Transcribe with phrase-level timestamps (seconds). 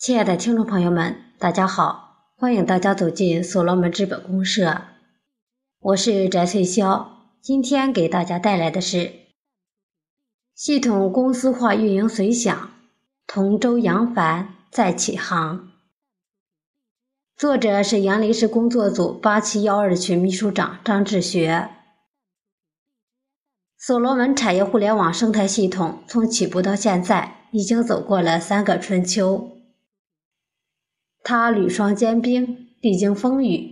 [0.00, 4.80] 亲爱的听众朋友们，大家好，欢迎大家走进所罗门资本公社，
[5.78, 7.06] 我是翟翠霄。
[7.42, 9.12] 今天给大家带来的是
[10.54, 12.70] 系统公司化运营随想，
[13.26, 15.68] 同舟扬帆再起航。
[17.36, 21.68] 作者是杨林市工作组八七幺二群秘书长张志学。
[23.76, 29.59] 所罗门产业互联网生态系统从起步到现在，已经走过了三个春秋。
[31.22, 33.70] 他履霜坚冰，历经风雨，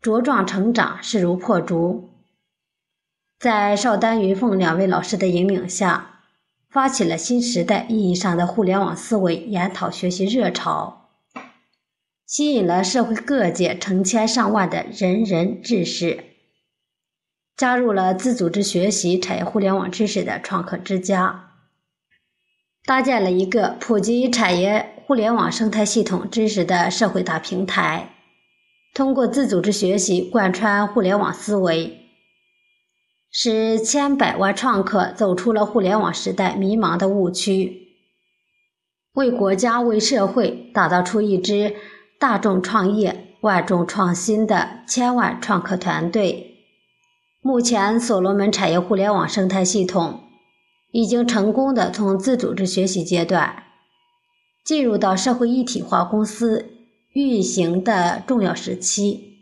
[0.00, 2.10] 茁壮成长，势如破竹。
[3.38, 6.20] 在邵丹、云凤两位老师的引领下，
[6.70, 11.10] 发起了新时代意义上的互联网思维研讨学习热潮，
[12.24, 16.24] 吸引了社会各界成千上万的仁人志士，
[17.56, 21.50] 加入了自组织学习产业互联网知识的创客之家。
[22.84, 28.14] 搭建了一个普及产业互联网生态系统知识的社会大平台，
[28.94, 32.08] 通过自组织学习贯穿互联网思维，
[33.30, 37.88] 使千百万创客走出了互联网时代迷茫的误区，
[39.12, 41.76] 为国家为社会打造出一支
[42.18, 46.56] 大众创业、万众创新的千万创客团队。
[47.42, 50.20] 目前，所罗门产业互联网生态系统。
[50.90, 53.62] 已经成功的从自组织学习阶段
[54.64, 56.70] 进入到社会一体化公司
[57.12, 59.38] 运行的重要时期。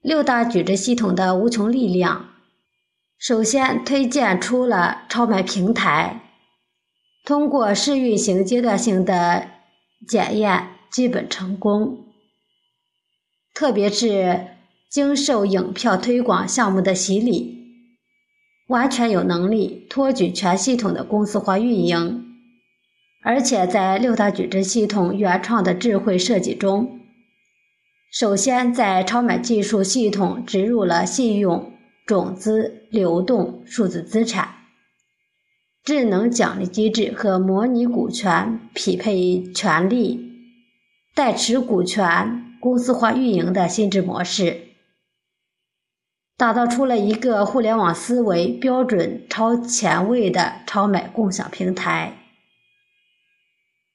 [0.00, 2.30] 六大矩阵系统的无穷力量，
[3.18, 6.30] 首先推荐出了超买平台，
[7.24, 9.48] 通过试运行阶段性的
[10.08, 12.06] 检验，基本成功。
[13.54, 14.48] 特别是
[14.90, 17.60] 经受影票推广项目的洗礼。
[18.68, 22.31] 完全有能力托举全系统的公司化运营，
[23.24, 27.00] 而且在六大矩阵系统原创的智慧设计中，
[28.12, 31.72] 首先在超买技术系统植入了信用、
[32.04, 34.48] 种子、流动、数字资产、
[35.84, 40.32] 智能奖励机制和模拟股权匹配权利、
[41.14, 44.68] 代持股权公司化运营的心智模式。
[46.36, 52.21] 打造出了一个互联网思维标准超前卫的超买共享平台，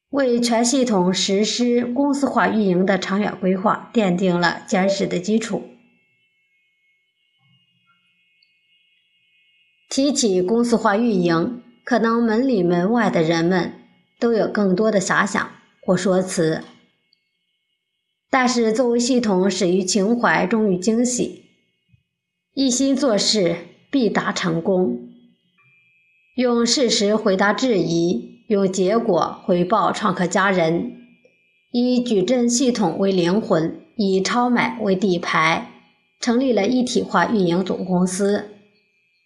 [0.10, 5.70] 为全系统实施公司化运营的长远规划奠定了坚实的基础。
[9.90, 13.74] 提起公司化运营，可能门里门外的人们
[14.20, 15.50] 都有更多的遐想
[15.82, 16.64] 或说辞，
[18.30, 21.46] 但是作为系统，始于情怀，终于惊喜。
[22.54, 23.56] 一心做事
[23.90, 25.10] 必达成功。
[26.36, 30.94] 用事实回答质疑，用结果回报创客家人。
[31.72, 35.70] 以矩阵系统为灵魂，以超买为底牌，
[36.22, 38.46] 成立了一体化运营总公司。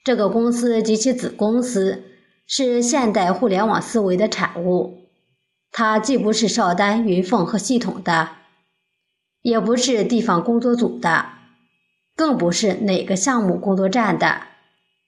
[0.04, 2.04] 这个公司及其子公司
[2.48, 5.08] 是现代互联网思维的产物。
[5.72, 8.30] 它既不是邵丹、云凤和系统的，
[9.44, 11.26] 也不是地方工作组的。
[12.16, 14.42] 更不是哪个项目工作站的，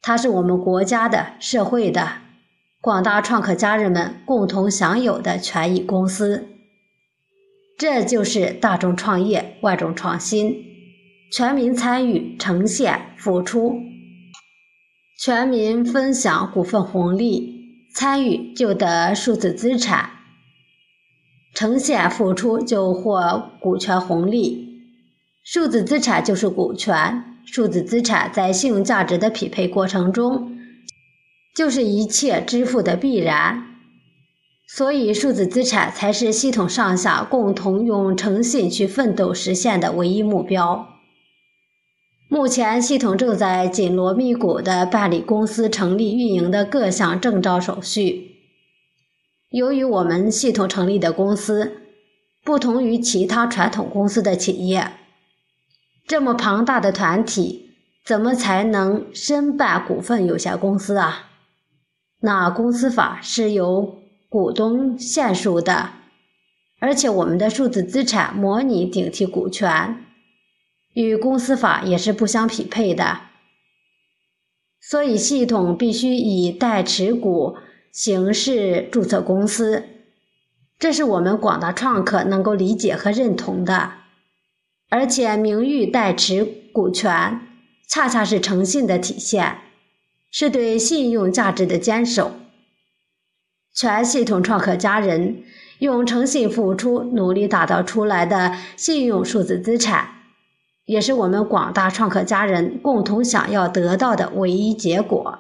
[0.01, 2.13] 它是我们国家的、社会的
[2.84, 6.50] 广大创客家人们共同享有的权益公司。
[7.78, 10.54] 这就是大众创业、万众创新，
[11.32, 13.80] 全民参与、呈现、付出，
[15.18, 20.10] 全民分享股份红利，参与就得数字资产，
[21.56, 24.84] 呈现付出就获股权红利。
[25.46, 30.53] 数字资产就是股权，数字资产在信用价值的匹配过程中，
[31.56, 33.69] 就是一切支付的必然。
[34.68, 40.88] 所以，数字资产才是系统上下共同用诚信去奋斗实现的唯一目标。
[42.28, 48.31] 目前，系统正在紧锣密鼓地办理公司成立运营的各项证照手续。
[49.52, 51.83] 由于我们系统成立的公司
[52.44, 54.94] 不同于其他传统公司的企业。
[56.07, 57.69] 这么庞大的团体，
[58.04, 61.32] 怎么才能申办股份有限公司啊？
[62.25, 65.90] 那公司法是由股东限数的，
[66.80, 70.06] 而且我们的数字资产模拟顶替股权，
[70.94, 73.20] 与公司法也是不相匹配的。
[74.80, 77.58] 所以系统必须以代持股
[77.92, 79.84] 形式注册公司，
[80.80, 83.96] 这是我们广大创客能够理解和认同的。
[84.90, 87.42] 而且名誉代持股权，
[87.90, 89.58] 恰恰是诚信的体现，
[90.33, 92.31] 是对信用价值的坚守。
[93.71, 95.44] 全系统创客家人
[95.77, 100.24] 用诚信付出、努力打造出来的信用数字资产，
[100.85, 105.39] 也是我们广大创客家人共同想要得到的唯一结果。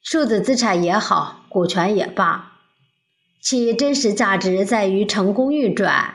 [0.00, 2.52] 数字资产也好，股权也罢，
[3.40, 6.14] 其真实价值在于成功运转。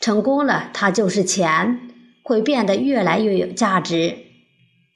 [0.00, 1.88] 成功了，它就是钱，
[2.24, 4.18] 会变得越来越有价值，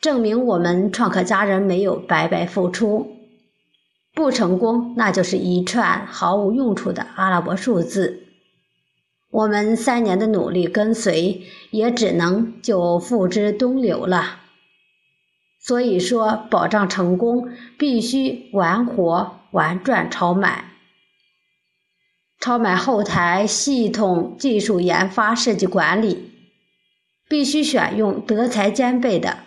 [0.06, 3.17] 证明我们创客家人没有白白付出。
[4.14, 8.23] 不成功，那就是一串毫无用处的阿拉伯数字。
[9.32, 11.43] 我们三年的努力跟随，
[11.73, 14.43] 也只能就付之东流了。
[15.58, 20.67] 所以说，保障成功，必须玩活、玩转超买。
[22.38, 26.31] 超买后台系统、技术研发、设计管理，
[27.29, 29.38] 必须选用德才兼备的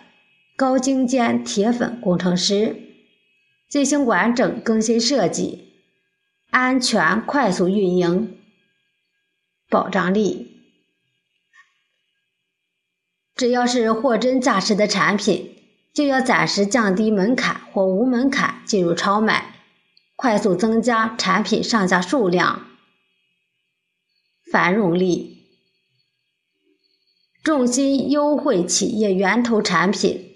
[0.60, 2.82] 高精尖铁粉工程师，
[3.70, 5.72] 进行完整更新设计，
[6.50, 8.38] 安全快速运营，
[9.70, 10.60] 保障力。
[13.34, 15.56] 只要是货真价实的产品。
[15.92, 19.56] 就要暂时降低门槛或无门槛进入超买，
[20.14, 22.68] 快速增加产品上架数量、
[24.52, 25.48] 繁荣力。
[27.42, 30.29] 重心优惠企业源头产品，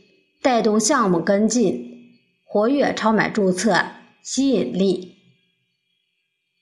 [0.44, 3.82] 带动项目跟进，活跃超买注册
[4.22, 5.14] 吸引力。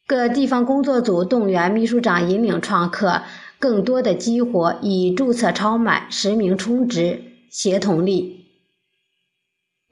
[0.07, 3.25] 各地方工作组动员秘书长引领创客
[3.59, 8.47] 更多的激活已注册超买实名充值协同力。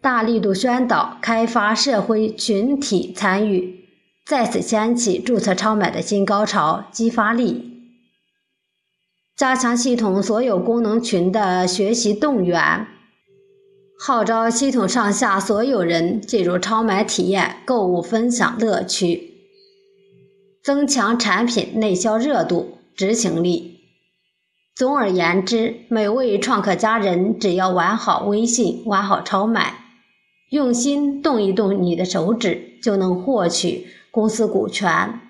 [0.01, 3.87] 大力度宣导开发社会群体参与，
[4.25, 7.73] 再次掀起注册超买的新高潮，激发力。
[9.37, 12.87] 加强系统所有功能群的学习动员，
[14.03, 19.35] 号召系统上下所有人进入超买体验购物分享乐趣，
[20.65, 23.81] 增强产品内销热度执行力。
[24.75, 29.75] 总而言之，每位创客家人只要玩好微信，玩好超买。
[30.49, 35.21] 用心动一动你的手指，就能获取公司股权。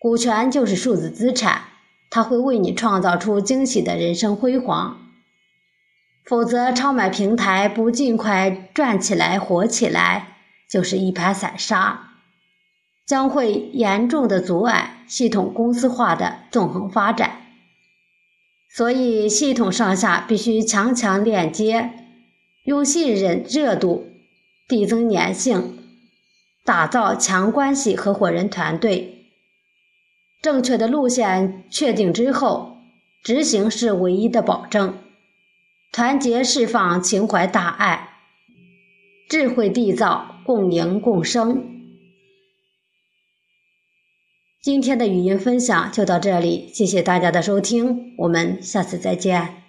[0.00, 1.64] 股权就是数字资产，
[2.08, 5.02] 它会为你创造出惊喜的人生辉煌。
[6.26, 10.38] 否则，超买平台不尽快转起来、火起来，
[10.68, 12.14] 就是一盘散沙，
[13.06, 17.42] 将会严重的阻碍系统公司化的纵横发展。
[18.74, 21.92] 所以，系统上下必须强强链接，
[22.64, 24.12] 用信任、热度。
[24.68, 25.78] 递增粘性，
[26.64, 29.28] 打造强关系合伙人团队。
[30.42, 32.78] 正确的路线确定之后，
[33.22, 34.98] 执行是唯一的保证。
[35.96, 38.10] 团结释放情怀大爱，
[39.30, 41.64] 智慧缔造共赢共生。
[44.62, 49.62] 今天的语音分享就到这里，谢谢大家的收听，我们下次再见。